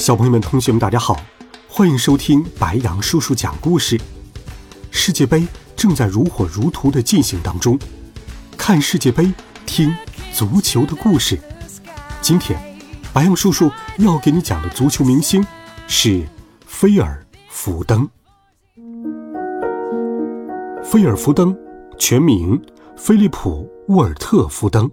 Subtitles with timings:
[0.00, 1.14] 小朋友们、同学们，大家好，
[1.68, 4.00] 欢迎收听白羊叔叔讲故事。
[4.90, 7.78] 世界杯正在如火如荼的进行当中，
[8.56, 9.30] 看世界杯，
[9.66, 9.94] 听
[10.32, 11.38] 足球的故事。
[12.22, 12.58] 今天，
[13.12, 15.46] 白羊叔叔要给你讲的足球明星
[15.86, 16.26] 是
[16.64, 18.08] 菲尔·福登。
[20.82, 21.54] 菲尔·福登，
[21.98, 22.58] 全名
[22.96, 24.90] 菲利普·沃尔特·福登。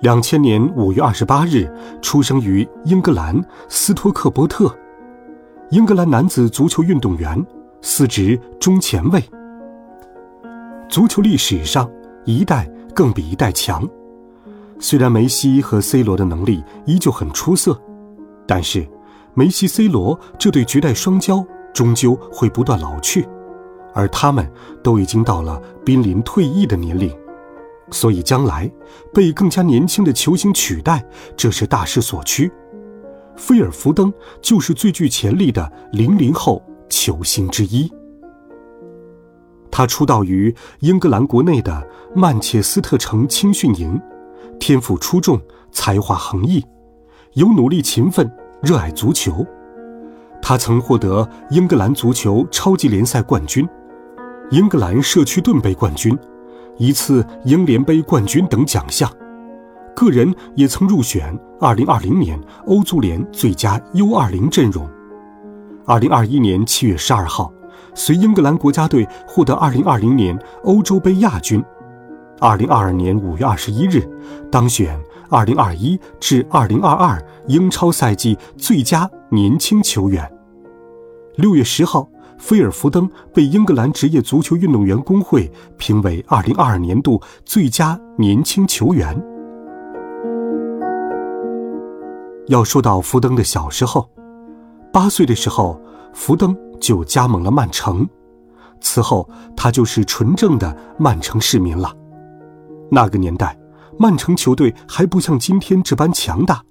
[0.00, 1.66] 两千年五月二十八日
[2.02, 4.74] 出生于英格兰斯托克波特，
[5.70, 7.44] 英格兰男子足球运动员，
[7.80, 9.22] 司职中前卫。
[10.88, 11.90] 足球历史上，
[12.26, 13.88] 一代更比一代强。
[14.78, 17.80] 虽然梅西和 C 罗的能力依旧很出色，
[18.46, 18.86] 但是
[19.32, 23.26] 梅西、C 罗这对绝代双骄终究会不断老去，
[23.94, 24.46] 而他们
[24.82, 27.10] 都已经到了濒临退役的年龄。
[27.90, 28.70] 所以，将来
[29.14, 31.04] 被更加年轻的球星取代，
[31.36, 32.50] 这是大势所趋。
[33.36, 37.90] 菲尔·福登就是最具潜力的零零后球星之一。
[39.70, 44.00] 他出道于英格兰国内的曼彻斯特城青训营，
[44.58, 45.38] 天赋出众，
[45.70, 46.64] 才华横溢，
[47.34, 48.30] 有努力勤奋，
[48.62, 49.46] 热爱足球。
[50.40, 53.68] 他曾获得英格兰足球超级联赛冠军、
[54.50, 56.18] 英格兰社区盾杯冠军。
[56.78, 59.10] 一次英联杯冠军等奖项，
[59.94, 64.86] 个人也曾入选2020年欧足联最佳 U20 阵容。
[65.86, 67.52] 2021年7月12号，
[67.94, 71.64] 随英格兰国家队获得2020年欧洲杯亚军。
[72.40, 74.08] 2022年5月21日，
[74.50, 80.30] 当选2021至2022英超赛季最佳年轻球员。
[81.38, 82.08] 6月10号。
[82.38, 89.20] 菲尔·福登被英格兰职业足球运动员工会评为2022年度最佳年轻球员。
[92.48, 94.08] 要说到福登的小时候，
[94.92, 95.80] 八岁的时候，
[96.12, 98.08] 福登就加盟了曼城，
[98.80, 101.92] 此后他就是纯正的曼城市民了。
[102.90, 103.58] 那个年代，
[103.98, 106.62] 曼城球队还不像今天这般强大，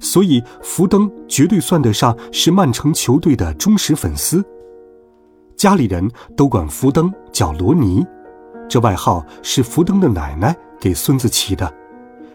[0.00, 4.44] 所以福登绝对算得上是曼城球队的忠实粉丝。
[5.62, 8.04] 家里人都管福登叫罗尼，
[8.68, 11.72] 这外号是福登的奶奶给孙子起的，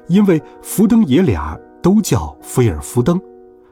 [0.08, 3.20] 因为福登爷俩都叫菲尔·福登，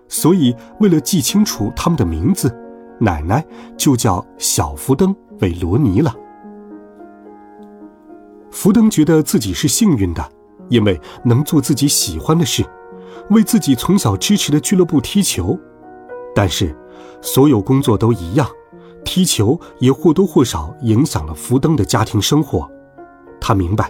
[0.09, 2.53] 所以为了记清楚他们的名字，
[2.99, 3.41] 奶奶
[3.77, 6.13] 就叫小福登为罗尼了。
[8.51, 10.29] 福登觉得自己是幸运的，
[10.67, 12.61] 因为能做自己喜欢的事，
[13.29, 15.57] 为自己从小支持的俱乐部踢球，
[16.35, 16.75] 但是，
[17.21, 18.45] 所有工作都一样。
[19.05, 22.69] 踢球也或多或少影响了福登的家庭生活。
[23.39, 23.89] 他明白，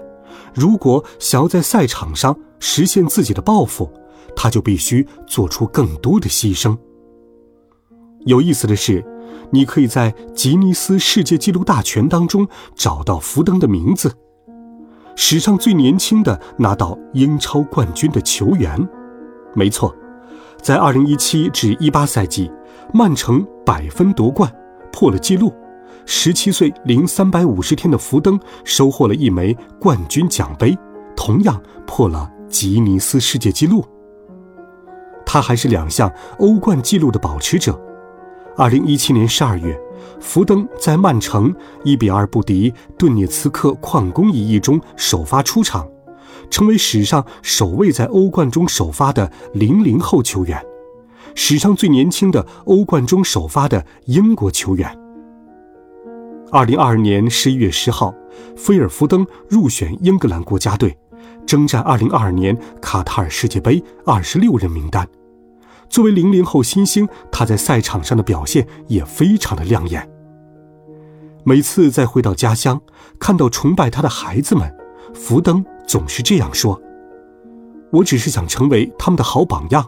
[0.53, 3.89] 如果想要在赛场上实现自己的抱负，
[4.35, 6.77] 他就必须做出更多的牺牲。
[8.25, 9.03] 有意思的是，
[9.51, 14.11] 你可以在吉尼斯世界纪录大全当中找到福登的名字，
[15.15, 18.87] 史上最年轻的拿到英超冠军的球员。
[19.53, 19.95] 没错，
[20.61, 22.51] 在2017至18赛季，
[22.93, 24.51] 曼城百分夺冠。
[24.95, 25.53] 破了纪录，
[26.05, 30.73] 十七岁零三百五十天的福登收获了一枚冠军奖杯，
[31.17, 33.85] 同样破了吉尼斯世界纪录。
[35.25, 37.77] 他还是两项欧冠纪录的保持者。
[38.55, 39.77] 二零一七年十二月，
[40.21, 45.85] 福登在曼城一比二不敌顿涅茨克矿工一役中首发出场，
[46.49, 50.57] 成为史上首位在欧冠中首发的零零后球员。
[51.37, 54.89] 史上最年轻的欧冠中首发的英国球员。
[56.49, 58.13] 二零二二年十一月十号，
[58.55, 60.97] 菲尔·福登入选英格兰国家队，
[61.45, 65.05] 征战二零二二年卡塔尔世界杯二十六人名单。
[65.89, 70.09] 作为零零后新星，他在赛场上的表现也非常的亮眼。
[71.43, 72.81] 每次再回到家乡，
[73.19, 74.73] 看到崇拜他的孩子们，
[75.13, 76.81] 福登总是这样说
[77.91, 79.85] ：“我只是想成为他们的好榜样。”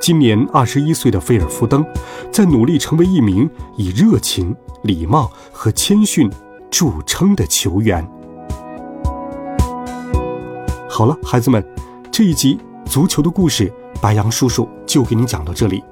[0.00, 1.84] 今年二十一岁的菲尔·福登，
[2.32, 6.28] 在努力成为一名以热情、礼貌和谦逊
[6.70, 8.02] 著称的球员。
[10.88, 11.62] 好了，孩子们，
[12.10, 13.70] 这一集足球的故事，
[14.00, 15.84] 白杨叔叔就给你讲到这里。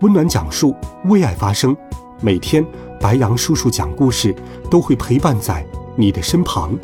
[0.00, 0.74] 温暖讲述，
[1.04, 1.76] 为爱发声。
[2.22, 2.64] 每天，
[2.98, 4.34] 白杨叔叔讲故事
[4.70, 5.66] 都会陪伴在
[5.96, 6.74] 你的身旁。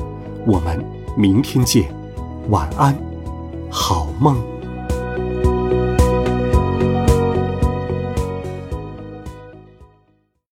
[0.46, 0.84] 我们
[1.16, 1.84] 明天见，
[2.50, 2.94] 晚安，
[3.70, 4.55] 好梦。